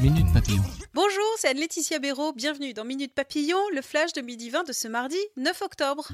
Minute 0.00 0.32
Papillon. 0.32 0.62
Bonjour, 0.94 1.34
c'est 1.36 1.48
Anne-Laetitia 1.48 1.98
Béraud. 1.98 2.32
Bienvenue 2.32 2.72
dans 2.72 2.84
Minute 2.84 3.12
Papillon, 3.12 3.58
le 3.74 3.82
flash 3.82 4.14
de 4.14 4.22
midi 4.22 4.48
20 4.48 4.66
de 4.66 4.72
ce 4.72 4.88
mardi 4.88 5.18
9 5.36 5.60
octobre. 5.60 6.08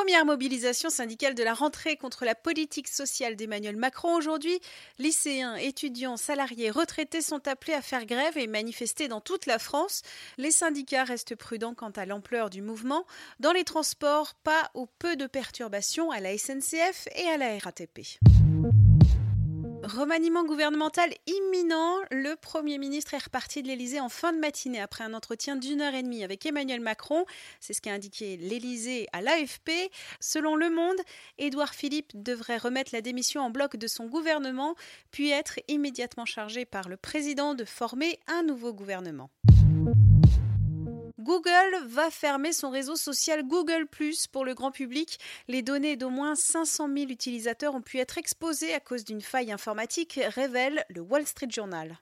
Première 0.00 0.24
mobilisation 0.24 0.88
syndicale 0.88 1.34
de 1.34 1.42
la 1.42 1.52
rentrée 1.52 1.98
contre 1.98 2.24
la 2.24 2.34
politique 2.34 2.88
sociale 2.88 3.36
d'Emmanuel 3.36 3.76
Macron 3.76 4.14
aujourd'hui. 4.16 4.58
Lycéens, 4.98 5.56
étudiants, 5.56 6.16
salariés, 6.16 6.70
retraités 6.70 7.20
sont 7.20 7.46
appelés 7.46 7.74
à 7.74 7.82
faire 7.82 8.06
grève 8.06 8.38
et 8.38 8.46
manifester 8.46 9.08
dans 9.08 9.20
toute 9.20 9.44
la 9.44 9.58
France. 9.58 10.00
Les 10.38 10.52
syndicats 10.52 11.04
restent 11.04 11.36
prudents 11.36 11.74
quant 11.74 11.90
à 11.90 12.06
l'ampleur 12.06 12.48
du 12.48 12.62
mouvement. 12.62 13.04
Dans 13.40 13.52
les 13.52 13.64
transports, 13.64 14.32
pas 14.42 14.70
ou 14.72 14.86
peu 14.86 15.16
de 15.16 15.26
perturbations 15.26 16.10
à 16.10 16.20
la 16.20 16.38
SNCF 16.38 17.06
et 17.14 17.28
à 17.28 17.36
la 17.36 17.58
RATP. 17.58 18.20
Remaniement 19.82 20.44
gouvernemental 20.44 21.10
imminent. 21.26 22.00
Le 22.10 22.34
Premier 22.36 22.76
ministre 22.76 23.14
est 23.14 23.24
reparti 23.24 23.62
de 23.62 23.68
l'Elysée 23.68 24.00
en 24.00 24.10
fin 24.10 24.34
de 24.34 24.38
matinée 24.38 24.80
après 24.80 25.04
un 25.04 25.14
entretien 25.14 25.56
d'une 25.56 25.80
heure 25.80 25.94
et 25.94 26.02
demie 26.02 26.22
avec 26.22 26.44
Emmanuel 26.44 26.80
Macron. 26.80 27.24
C'est 27.60 27.72
ce 27.72 27.80
qu'a 27.80 27.94
indiqué 27.94 28.36
l'Elysée 28.36 29.06
à 29.14 29.22
l'AFP. 29.22 29.70
Selon 30.20 30.54
Le 30.54 30.68
Monde, 30.68 30.98
Édouard 31.38 31.74
Philippe 31.74 32.12
devrait 32.14 32.58
remettre 32.58 32.90
la 32.92 33.00
démission 33.00 33.40
en 33.40 33.48
bloc 33.48 33.76
de 33.76 33.86
son 33.86 34.04
gouvernement, 34.04 34.74
puis 35.12 35.30
être 35.30 35.58
immédiatement 35.66 36.26
chargé 36.26 36.66
par 36.66 36.90
le 36.90 36.98
président 36.98 37.54
de 37.54 37.64
former 37.64 38.20
un 38.26 38.42
nouveau 38.42 38.74
gouvernement. 38.74 39.30
Google 41.20 41.84
va 41.86 42.10
fermer 42.10 42.54
son 42.54 42.70
réseau 42.70 42.96
social 42.96 43.42
Google⁇ 43.46 43.86
pour 44.32 44.46
le 44.46 44.54
grand 44.54 44.70
public. 44.70 45.18
Les 45.48 45.60
données 45.60 45.96
d'au 45.96 46.08
moins 46.08 46.34
500 46.34 46.88
000 46.88 47.10
utilisateurs 47.10 47.74
ont 47.74 47.82
pu 47.82 47.98
être 47.98 48.16
exposées 48.16 48.72
à 48.72 48.80
cause 48.80 49.04
d'une 49.04 49.20
faille 49.20 49.52
informatique, 49.52 50.18
révèle 50.34 50.84
le 50.88 51.02
Wall 51.02 51.26
Street 51.26 51.50
Journal. 51.50 51.98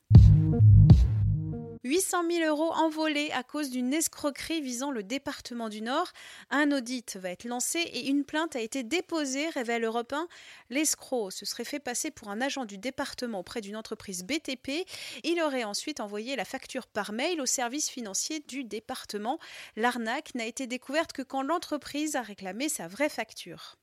800 1.89 2.25
000 2.31 2.47
euros 2.47 2.71
envolés 2.75 3.31
à 3.33 3.43
cause 3.43 3.71
d'une 3.71 3.95
escroquerie 3.95 4.61
visant 4.61 4.91
le 4.91 5.03
département 5.03 5.71
du 5.71 5.81
Nord. 5.81 6.13
Un 6.51 6.71
audit 6.71 7.17
va 7.17 7.31
être 7.31 7.45
lancé 7.45 7.79
et 7.79 8.09
une 8.09 8.25
plainte 8.25 8.57
a 8.57 8.61
été 8.61 8.83
déposée, 8.83 9.49
révèle 9.49 9.85
Europe 9.85 10.13
1. 10.13 10.29
L'escroc 10.69 11.31
se 11.31 11.47
serait 11.47 11.65
fait 11.65 11.81
passer 11.81 12.11
pour 12.11 12.29
un 12.29 12.43
agent 12.43 12.67
du 12.67 12.77
département 12.77 13.39
auprès 13.39 13.63
d'une 13.63 13.75
entreprise 13.75 14.23
BTP. 14.23 14.87
Il 15.25 15.41
aurait 15.41 15.65
ensuite 15.65 16.01
envoyé 16.01 16.37
la 16.37 16.45
facture 16.45 16.87
par 16.87 17.13
mail 17.13 17.41
au 17.41 17.47
service 17.47 17.89
financier 17.89 18.41
du 18.47 18.65
département. 18.65 19.39
L'arnaque 19.75 20.35
n'a 20.35 20.45
été 20.45 20.67
découverte 20.67 21.15
que 21.15 21.23
quand 21.23 21.41
l'entreprise 21.41 22.17
a 22.17 22.23
réclamé 22.23 22.69
sa 22.69 22.87
vraie 22.87 23.09
facture. 23.09 23.79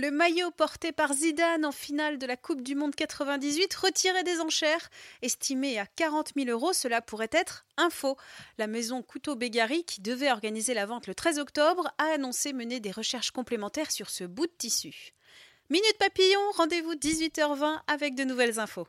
Le 0.00 0.10
maillot 0.10 0.50
porté 0.50 0.92
par 0.92 1.12
Zidane 1.12 1.66
en 1.66 1.72
finale 1.72 2.16
de 2.16 2.24
la 2.24 2.38
Coupe 2.38 2.62
du 2.62 2.74
Monde 2.74 2.94
98 2.94 3.74
retiré 3.74 4.22
des 4.22 4.40
enchères. 4.40 4.88
Estimé 5.20 5.78
à 5.78 5.84
40 5.84 6.30
000 6.34 6.48
euros, 6.48 6.72
cela 6.72 7.02
pourrait 7.02 7.28
être 7.32 7.66
un 7.76 7.90
faux. 7.90 8.16
La 8.56 8.66
maison 8.66 9.02
Couteau 9.02 9.36
Bégari, 9.36 9.84
qui 9.84 10.00
devait 10.00 10.32
organiser 10.32 10.72
la 10.72 10.86
vente 10.86 11.06
le 11.06 11.14
13 11.14 11.38
octobre, 11.38 11.92
a 11.98 12.14
annoncé 12.14 12.54
mener 12.54 12.80
des 12.80 12.92
recherches 12.92 13.30
complémentaires 13.30 13.90
sur 13.90 14.08
ce 14.08 14.24
bout 14.24 14.46
de 14.46 14.54
tissu. 14.56 15.12
Minute 15.68 15.98
Papillon, 15.98 16.40
rendez-vous 16.54 16.94
18h20 16.94 17.80
avec 17.86 18.14
de 18.14 18.24
nouvelles 18.24 18.58
infos. 18.58 18.88